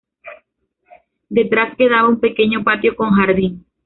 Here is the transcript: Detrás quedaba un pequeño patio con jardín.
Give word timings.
Detrás 1.29 1.75
quedaba 1.77 2.07
un 2.09 2.19
pequeño 2.19 2.63
patio 2.63 2.95
con 2.95 3.11
jardín. 3.11 3.67